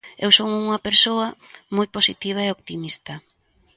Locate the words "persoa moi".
0.87-1.87